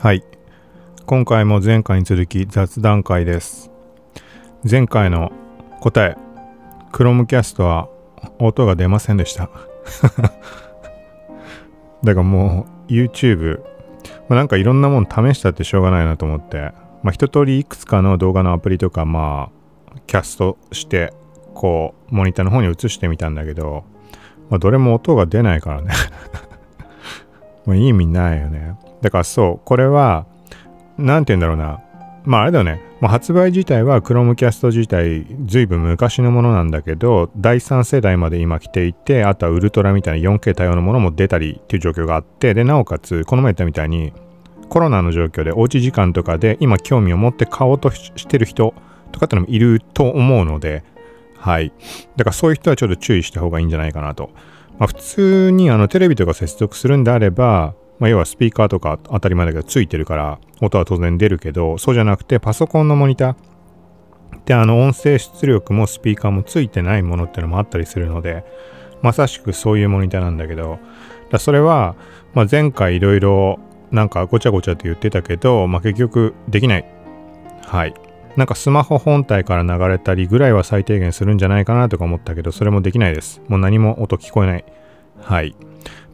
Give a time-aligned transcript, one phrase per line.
[0.00, 0.22] はい。
[1.06, 3.72] 今回も前回に続き雑談会です。
[4.62, 5.32] 前回の
[5.80, 6.16] 答え、
[6.92, 7.88] Chromecast は
[8.38, 9.50] 音が出ませんでした。
[12.04, 13.60] だからもう YouTube、
[14.28, 16.70] まあ、なんかいろんなもん試したってしょうがないなと思って、
[17.02, 19.50] まあ一通りいくつかの動画のアプリとかま
[19.92, 21.12] あキャストして
[21.54, 23.82] こうモニターの方に移してみたんだけど、
[24.48, 25.90] まあどれも音が出ないからね。
[27.66, 28.78] もういい意味ないよね。
[29.00, 30.26] だからそう、これは、
[30.96, 31.80] なんて言うんだろうな。
[32.24, 32.82] まああれだよね。
[33.00, 44.12] まあ、発売自体は Chromecast 自体ずいぶん昔のものなんだけど、第3世代まで今来ていて、あとはウルトラみたいな 4K 対応のものも出たりっていう状況があって、で、なおかつ、この前言ったみたいに、
[44.68, 48.74] コロナの状況でおうち時間とかで今興味を持って買おうとしてる人
[49.12, 50.84] とかってのもいると思うので、
[51.38, 51.72] はい。
[52.16, 54.30] だからそういう人はちょっと注意した方がいいんじゃないかなと。
[54.78, 63.36] まあ、普通にあのテレビとか接続するんであれば、まあ、要はスピーカーとか当たり前だけどついてるから音は当然出るけどそうじゃなくてパソコンのモニター。
[64.44, 68.44] であの音声出力もスピーカーもついてないものってのもあったりするので
[69.02, 70.78] まさしくそういうモニターなんだけど。
[71.30, 71.94] だそれは、
[72.34, 73.58] まあ、前回いろいろ
[73.90, 76.84] なんかごちゃごちゃって言ってたけど、まあ、結局できない。
[77.66, 77.94] はい。
[78.36, 83.42] なんかスマホ本体から流れたりぐらいは最低限するんじゃないかなとか思ったけどそれもできないです。
[83.48, 84.64] もう何も音聞こえない。
[85.20, 85.54] はい。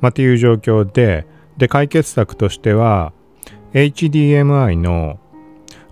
[0.01, 1.27] まあ、っていう状況で
[1.57, 3.13] で、解決策としては、
[3.73, 5.19] HDMI の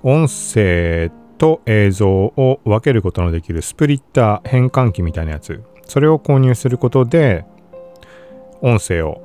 [0.02, 5.62] 音声と映像を分けることのできるスプリッター変換器みたいなやつ。
[5.84, 7.44] それを購入することで、
[8.60, 9.20] 音声を、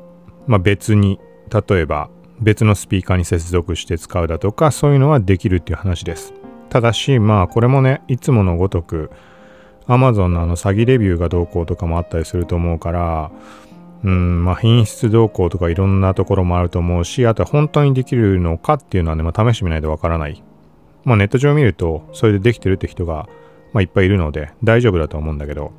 [0.48, 6.34] まあ、別に、例えば別のスピーカーに接続して使うだとか、そういうのはできるっていう話です。
[6.70, 9.10] ただし、まあこれもね、いつものごとく、
[9.88, 13.32] Amazon のあの詐欺レビューがどうこうとかもあったりすると思うから、
[14.04, 20.44] うん、まあ品質動向とかいろんなところもあると思うし、あとは本当にできるのかっていうのはね、まあ試してみないとわからない。
[21.04, 23.28] まあネット上見ると、それでできてるって人が、
[23.74, 25.72] まあいっぱいいるので、大丈夫だと思うんだけど、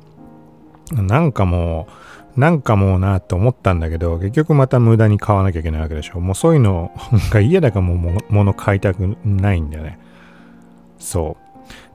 [0.91, 1.87] なんかも
[2.35, 6.19] う、なんかもうなって思ったんだけど、結局また無駄に買わなきゃいけないわけでしょ。
[6.19, 6.91] もうそういうの
[7.31, 9.99] が嫌だからもう物買いたくないんだよね。
[10.97, 11.37] そ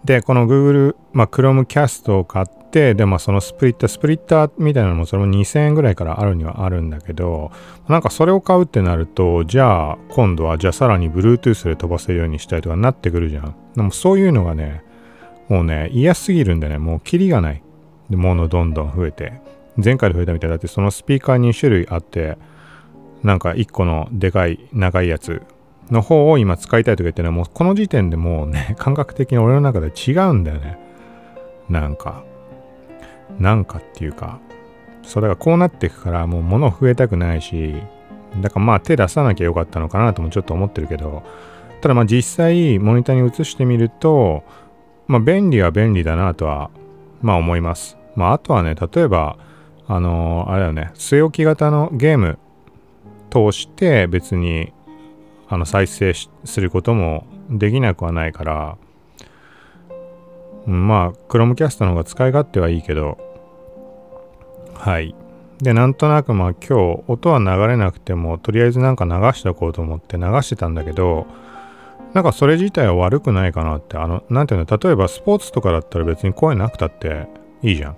[0.03, 0.07] う。
[0.07, 7.53] で、この Google、まあ Chromecast を買って、で、まあそのスプリッター、スプリッターみたいなのもそれも2000円ぐらいからあるにはあるんだけど、
[7.89, 13.55] なんかそれを買うってなると、じゃあ今度はじゃあさらに Bluetooth で飛ばせるようにしたいとかなってくるじゃん。
[13.77, 14.83] でもそういうのがね、
[15.49, 17.63] もうね、嫌すぎるんでね、もうキリがない。
[18.11, 19.35] で、物どんどん増えて。
[19.77, 22.39] 前回で増えたみたいだってそのスピーカー2種類あって、
[23.23, 25.43] なんか1個のでかい長いやつ
[25.91, 30.79] の方を今使いたいとか言ってね、もうこの時点でもうね、感覚的に俺の中で違うんだよね。
[31.69, 32.25] なんか。
[33.39, 34.39] なんかっていうか。
[35.03, 37.75] そう、だからこうなっていくからもう物増えたくないし、
[38.41, 41.23] だからまあ手出さなきゃよかったのかなともちょっと思ってるけど、
[41.81, 44.45] ただまあ実際モニターに移してみると、
[45.07, 46.71] まあ便利は便利だなとは、
[47.21, 47.97] まあ思います。
[48.17, 49.37] まああとはね、例えば、
[49.87, 52.39] あのーあれだよね、据え置き型のゲーム
[53.31, 54.73] 通して別に
[55.49, 58.79] あの再生しすることもできなくはないから、
[60.67, 63.19] まあ、Chromecast の方が使い勝手はいいけど、
[64.75, 65.15] はい。
[65.59, 71.27] で、なんとなくまあ今日音は流れなくても、とりあえずなんか流しておこうと思って流してたんだけど、
[72.13, 77.29] なんかそれ自体は悪くないかなって、あの、なんていうの、例えばスポーツとかだったら別に声なくたって
[77.63, 77.97] いいじゃん。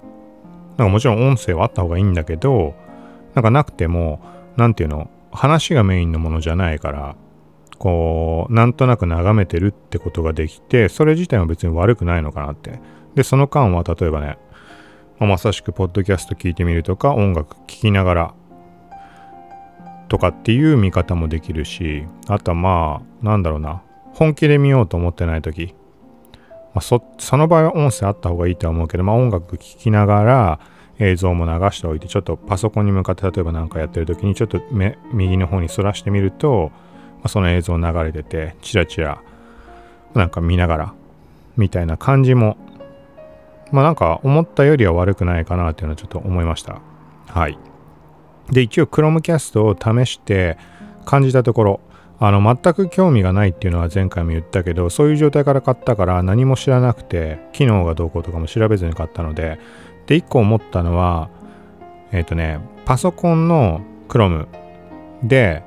[0.76, 2.74] なんかもちろん音声はあった方がいいんだけど、
[3.34, 4.20] なんかなくても、
[4.56, 7.16] なんていうの、話がメインのものじゃないから、
[7.76, 12.80] こう、なんとなく眺めてるってことができて、それ自体は別に悪くないのかなって。
[13.14, 14.38] で、その間は例えばね、
[15.18, 18.34] まあまさしくポッドキャスト聞いてみるとか、音楽聴きながら
[20.08, 23.82] とかっていう見方もできるし、あとはまあ、なんだろうな、
[24.14, 25.74] 本気で見ようと思ってないとき、
[26.74, 30.60] まあ、そその場合は音声あった方がいいとは思うけど、まあ、音楽聴きながら
[30.98, 36.72] 映像も流しておいてちょっとパソコンに向かって例えば何かやってる時にちょっと目右の方にそらしてみると、
[37.16, 39.22] まあ、その映像流れててチラチラ
[40.14, 40.94] なんか見ながら
[41.56, 42.56] みたいな感じも
[43.72, 46.80] まあなんか思ったよりは悪くないかなっていうのはちょっと思いました。
[47.26, 47.58] はい。
[48.50, 50.56] で一応 Chromecast を試して
[51.04, 51.80] 感じたところ
[52.18, 59.58] あの全く興味がないっていうのは前回も言ったけどそういう状態から買ったから何も知らなくて機能がどうこうとかも調べずに買ったので
[60.06, 61.28] で1個思ったのは
[62.12, 64.46] えっ、とねパソコンの Chrome
[65.24, 65.62] で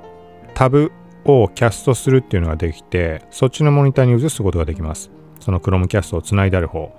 [0.53, 0.91] タブ
[1.25, 5.11] をキャストするっていうのができてそっちのモニターに移すことができます。
[5.39, 6.91] その Chromecast をつないである方。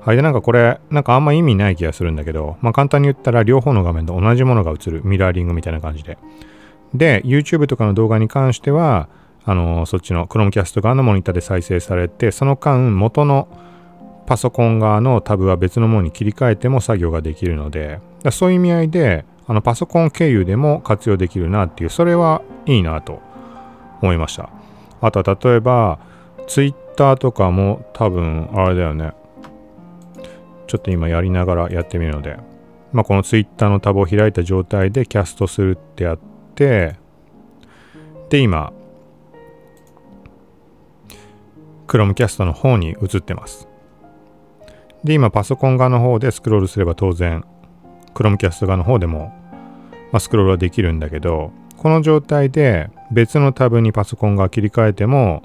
[0.00, 0.16] はい。
[0.16, 6.18] でなんかこれなんかあんま意味ない気がするんだけどまあ簡単に言ったら両方の画面で同じものが映るミラーリングみたいな感じで。
[6.94, 9.08] で、YouTube とかの動画に関しては、
[9.48, 13.48] あのそっちの Chromecast 側のモニターで再生されてその間元の
[14.26, 18.00] パソコン側のタブは別のものに切り替えても作業ができるので
[18.32, 23.22] そういう意味合いであのパソコン経由でも活用できるなっていうそれはいいなと。
[24.02, 24.50] 思いました。
[25.00, 25.98] あとは例えば
[26.46, 29.12] Twitter とかも多分あれだよね。
[30.66, 32.36] ちょっと今やりながらやってみるので、
[32.92, 36.18] まあ、この Twitter のタブを開いた状態でキャストするってやっ
[36.54, 36.96] て
[38.30, 38.72] で今
[41.86, 43.68] Chromecast の方に移ってます。
[45.04, 47.44] で、今パソコン側の方でスクロールすれば当然
[48.14, 49.32] Chromecast 側の方でも、
[50.10, 51.52] まあ、スクロールはできるんだけど、
[51.86, 55.44] この状態で別のタブにパソコンが切り替えても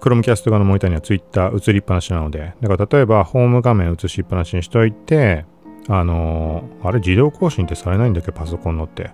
[0.00, 5.44] Chromecast 側のモニターには Twitter 映りっぱなしなので、だから例えばホーム画面映しっぱなしにしといて、
[5.88, 8.32] あのー、あれ自動更新ってされないんだっけ？
[8.32, 9.10] パソコンのって。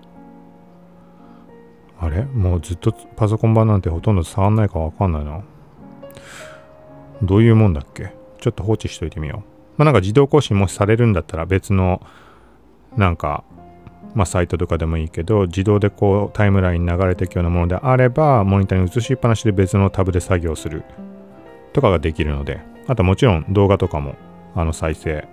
[1.99, 2.23] あれ？
[2.23, 5.43] もうずっとパソコン版なんてほとんど触んないかわかんないな。
[7.21, 8.13] どういうもんだっけ？
[8.39, 9.49] ちょっと放置しといてみよう。
[9.75, 12.01] まあなんか自動更新もしされるんだったら別の
[12.95, 13.43] なんか
[14.15, 20.83] まあサイトとかでもいいけど自動でこうタイムラインに流れていくようなものであればモニターに映しっぱなしで別のタブで作業する。
[21.73, 22.61] とかができるので。
[22.87, 24.15] あともちろん動画とかも
[24.55, 25.27] あの再生。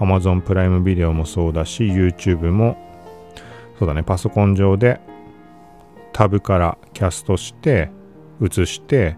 [0.00, 2.76] Amazon プライムビデオもそうだし YouTube も。
[3.78, 4.02] そうだね。
[4.02, 5.00] パソコン上で
[6.12, 7.90] タブからキャストして
[8.42, 9.16] 映して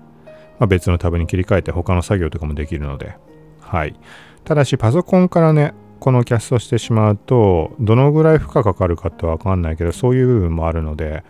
[0.61, 3.17] まあ、別のタブに切り替えて他の作業とかもできるので、
[3.61, 3.99] はい。
[4.45, 11.23] ただし、パソコンからね、このキャストしてしまうと、どのぐらい負荷かかるかってわかんないけど、そういう部分もあるので、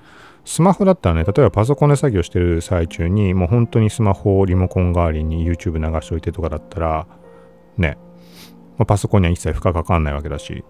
[0.44, 7.06] スマホだったらね、例えばパソコンで作業してる最中に、もう本当にスマホをリモコン代わりに YouTube 流しておいてとかだったら、
[7.76, 7.98] ね、
[8.78, 10.64] ま、パソコンには一切負荷かかんないわけだし、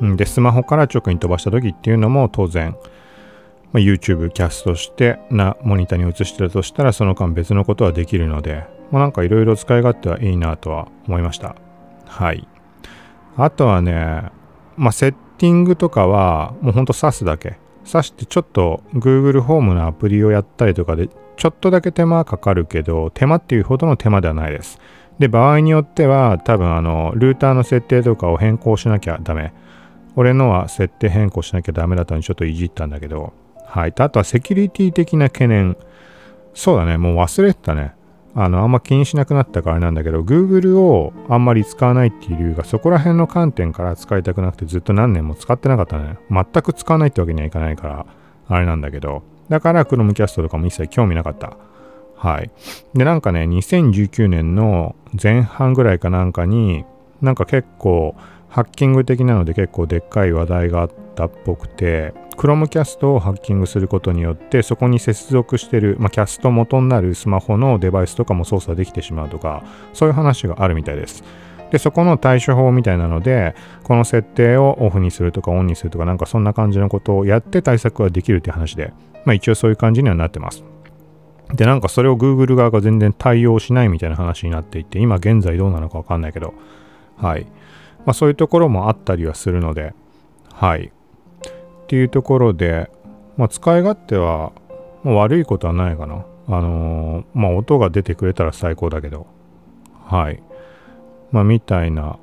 [0.00, 2.76] で、スマホから直に飛ばした時っていうのも当然、
[3.72, 11.56] ま、YouTube キャストしてなモニターに映してたとしたらその間別のことはできるので、まあ、なんかいろいろ使い勝手はいいなとは思いました。
[12.14, 12.46] はい。
[13.36, 14.30] あとはね、
[14.76, 17.58] まあ、セッティングとかはもうほんと挿すだけ。
[17.84, 24.78] 挿してちょっと Google ホームのアプリをやったりとかでちょっとだけ手間かかるけど手間っていうほどの手間ではないです。
[25.18, 29.52] で、場合によっては多分あのルーターの設定とかを変更しなきゃダメ。
[30.14, 33.32] 俺のは設定変更しなきゃダメだったのでちょっといじったんだけど、
[33.66, 33.94] はい。
[33.98, 35.76] あとはセキュリティ的な懸念。
[36.54, 36.96] そうだね。
[36.96, 37.96] もう忘れてたね。
[38.36, 46.18] あの、あんま気にしなくなったからなんだけど、Google をあんまり使わないっていう理由がそこら辺の観点から使いたくなくてずっと何年も使ってなかったね。
[46.30, 48.06] 全く使わないってわけにはいかないから、
[48.48, 49.22] あれなんだけど。
[49.48, 51.56] だから Chromecast とかも一切興味なかった。
[52.16, 52.50] はい。
[52.94, 56.84] で、なんかね、2019年の前半ぐらいかなんかに、
[57.20, 58.16] なんか結構、
[58.48, 71.24] ハッキング的なので結構でっかい話題があったっぽくて、Chromecast をハッキングすることによってそこに接続してる、まあ、キャスト元になるスマホのデバイスとかも操作できてしまうとかそういう話があるみたいです。
[71.70, 78.92] で、そこの対処法みたいなので、この設定をオフにするとかオンにするとかなんかそんな感じのことをやって対策ができるって話で、
[79.24, 80.62] まあ一応そういう感じにはなってます。
[81.52, 86.54] で、なんかそれを Google 側が全然対応しないみたいな話になっていて、今現在どうなのかわかんないけど、
[87.16, 87.46] はい。
[88.06, 89.94] まあ、そういうところもあったりはするので、
[90.52, 90.92] はい。
[91.84, 92.90] っていうところで、
[93.36, 94.52] まあ、使い勝手は、
[95.02, 96.24] まあ、悪いことはないかな。
[96.46, 99.26] あのー、まあ、音が出てくれたら最高だけど、
[100.06, 100.42] はい。
[101.30, 102.18] まあ、みたいな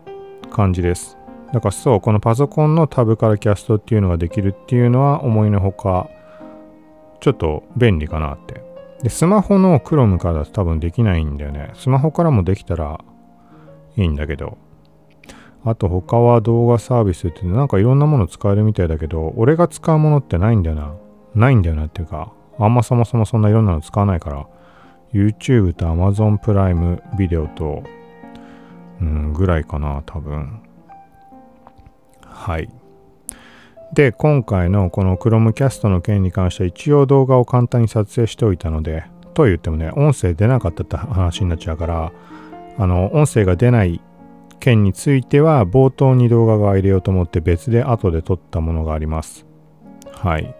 [0.52, 1.18] 感じです。
[1.54, 6.10] だからそう、このパソコンのタブからキャストっていうのができるっていうのは思いのほか、
[7.20, 8.64] ちょっと便利かなって。
[9.04, 11.72] で、スマホの Chrome からだと多分できないんだよね。
[11.76, 13.00] スマホからもできたら
[13.96, 14.58] いいんだけど、
[15.64, 20.96] あと他は動画サービスってなんかいろんなもの使えるみたいだけど、俺が使うものってないんだよな。
[21.36, 24.48] ないんだよなっていうか、あんまそもそもそんないろんなの使わないから、
[25.14, 27.84] YouTube と Amazon プライムビデオと、
[29.02, 30.62] うん、ぐらいかな、多分。
[32.26, 32.70] はい。
[33.94, 39.04] で、今回のこの Chromecast の件に関しては一応動画を簡単に撮影しておいたので、
[39.34, 42.12] と言ってもね、音声出なかったって話になっちゃうから、
[42.78, 44.02] あの、音声が出ない
[44.62, 49.46] 件については冒頭に動画が入れようと思って別で後で撮ったものがあります。
[50.14, 50.56] はい。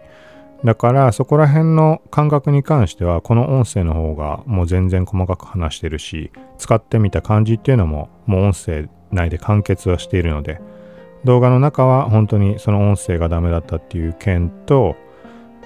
[0.64, 10.60] だからそこら辺の感覚に関してはこの音声の方がもう全然細かく話してるし使ってみた感じっていうのももう音声内で完結はしているので
[11.24, 14.96] 動画の中は本当にその音声がダメだったっていう件と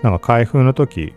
[0.03, 1.13] なんか開封の時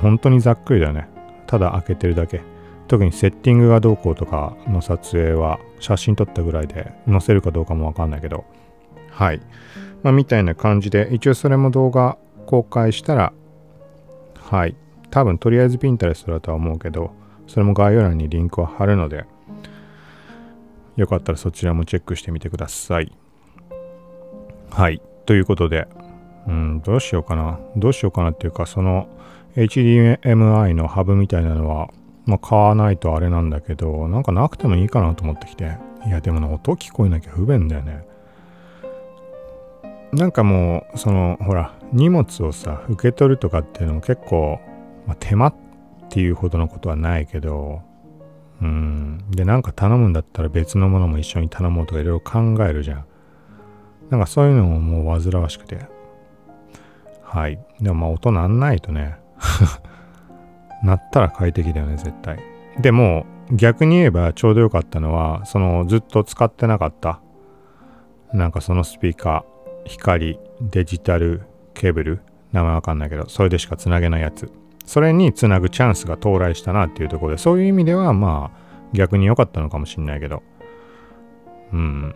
[0.00, 1.08] 本当にざっくりだよね
[1.46, 2.42] ただ開けてるだけ
[2.88, 8.44] 特にセッティングがどうこうとかの撮影は写真撮ったぐらいで載せるかどうかもわかんないけど
[9.10, 9.40] はい、
[10.02, 13.32] まあ、みたいな感じで一応それも動画公開したら
[14.50, 14.74] はい。
[15.12, 17.12] 多分とりあえず Pinterest だとは思うけど、
[17.46, 19.24] それも概要欄にリンクを貼るので、
[20.96, 23.12] よかったらそちらもチェックしてみてください。
[24.70, 25.00] はい。
[25.24, 25.86] ということで、
[26.48, 27.60] うん、どうしようかな。
[27.76, 29.08] どうしようかなっていうか、その
[29.54, 31.90] HDMI のハブみたいなのは、
[32.30, 35.76] まあ、買わないとあれなんだけど、なんかなくてもいいかなと思ってきて。
[36.06, 38.06] いや、でもね、音聞こえなきゃ不便だよね。
[40.12, 44.60] なんかもう、その、ほら、荷物をさ、受け取るとかっていうのも結構、
[45.06, 45.54] まあ、手間っ
[46.08, 47.82] ていうほどのことはないけど、
[48.62, 49.24] うん。
[49.30, 53.04] で、なんか頼むんだったら別のものも一緒に頼もうとかいろいろ考えるじゃん。
[54.08, 55.80] なんかそういうのももう煩わしくて。
[57.24, 57.58] はい。
[57.80, 59.16] でもまあ音なんないとね。
[60.82, 62.38] なったら快適だよね、絶対。
[62.78, 67.20] でも、逆に言えばちょうどよかったのは、そのずっと使ってなかった、
[68.32, 71.42] なんかそのスピーカー、光、デジタル
[71.74, 72.20] ケーブル、
[72.52, 74.50] 名前わかんないけど、それでしか繋げないやつ。
[74.86, 78.58] それに繋ぐチャンスが到来したなっていうところで、そういう意味ではまあ
[78.92, 80.42] 逆に良かったのかもしんないけど。
[81.72, 82.14] うん。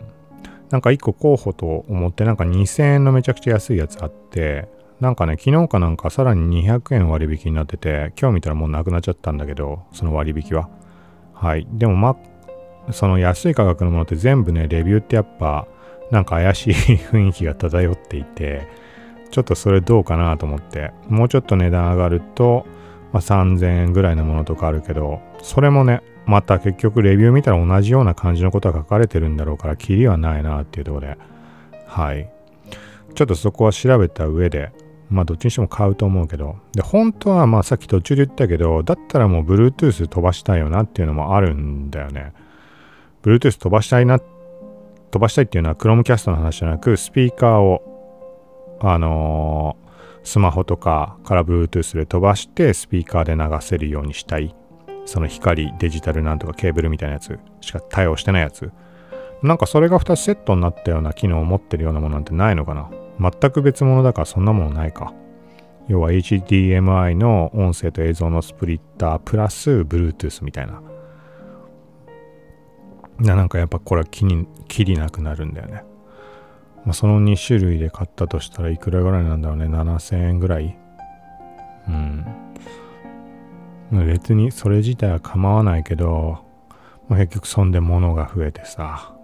[0.69, 4.67] なんか一個候補と思ってなんか2000円のめちゃくちゃ安いやつあって、
[4.99, 10.69] なんかね、昨日かなんかさらに200円割引になってて、今日見たらもうなくなっちゃったんだけど、その割引は。
[11.33, 11.67] はい。
[11.69, 12.17] でもま
[12.89, 15.67] あ、その安い価格のものって全部ね、レビューってやっぱ、
[16.11, 16.73] なんか怪しい
[17.11, 18.67] 雰囲気が漂っていて、
[19.31, 22.65] ちょっとそれどうかなと思って、もうちょっと値段上がると、
[23.11, 31.17] まあ、3000円ぐらいのものとかあるけど、それもね、また結局レビュー見たら同じような感じのことが書かれてるんだろうから、キリはないなっていうところで、
[31.85, 32.29] はい。
[33.13, 34.71] ちょっとそこは調べた上で、
[35.15, 42.33] まあどっちにしても買うと思うけど、で、本当はまあさっき途中で言ったけど、だったらもう Bluetooth 飛ばしたいよなっていうのもあるんだよね。
[43.23, 54.53] Bluetooth 飛ばしたいな、飛ばしたいっていうのは Chromecast の話じゃなく、スピーカーを、あのー、スマホとかから Bluetooth で飛ばしてスピーカーで流せるようにしたい。
[55.05, 58.69] その光、デジタルなんとかケーブルみたいなやつしか対応してないやつ。
[59.43, 65.13] なんかそれが2つセットになったような機能を持ってるようなものなんてないのかな全く別物だからそんなものないか。
[65.87, 70.81] 要は HDMI の音声と映像のスプリッタープラス Bluetooth みたいな。
[73.19, 75.83] なんかやっぱこれは気に、きりなくなるんだよね。
[76.85, 79.65] まあ、その2種類で買ったとしたらいくらぐらいなんだろうね。
[79.65, 80.77] 7000円ぐらい
[81.87, 82.25] うん。
[83.91, 86.39] 別にそれ自体は構わないけど、
[87.07, 89.15] まあ、結局そんで物が増えてさ、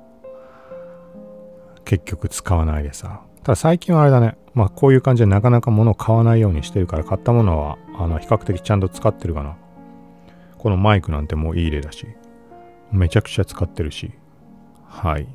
[1.83, 4.37] 結局使わないでさ、ただ最近はあれだね。
[4.53, 9.57] まあこういう感じでなかなか物を買わないようにしてるから買ったものはあの比較的ちゃんと使ってるかな。
[10.57, 12.05] このマイクなんてもういい例だし。
[12.91, 14.11] めちゃくちゃ使ってるし。
[14.85, 15.27] はい。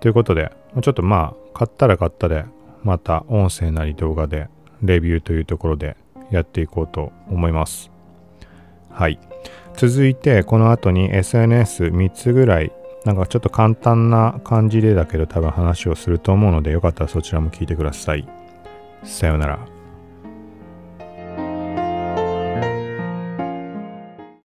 [0.00, 2.44] ということで、ちょっとまあ買ったら買ったで
[2.82, 4.48] また音声なり動画で
[4.82, 5.96] レビューというところで
[6.30, 7.90] やっていこうと思います。
[8.90, 9.18] はい。
[9.76, 12.72] 続いてこの後に SNS3 つぐらい
[13.04, 18.26] なんかちょっと簡単な感じでだけど多分話をすると思うのでよかったらそちらも聞いてください。
[19.02, 19.73] さようなら。